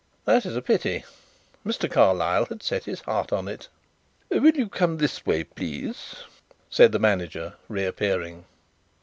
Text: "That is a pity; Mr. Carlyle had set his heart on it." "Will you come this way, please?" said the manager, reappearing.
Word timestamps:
"That 0.25 0.47
is 0.47 0.55
a 0.55 0.63
pity; 0.63 1.05
Mr. 1.63 1.87
Carlyle 1.87 2.45
had 2.45 2.63
set 2.63 2.85
his 2.85 3.01
heart 3.01 3.31
on 3.31 3.47
it." 3.47 3.67
"Will 4.31 4.45
you 4.55 4.67
come 4.67 4.97
this 4.97 5.27
way, 5.27 5.43
please?" 5.43 6.15
said 6.71 6.91
the 6.91 6.97
manager, 6.97 7.53
reappearing. 7.69 8.45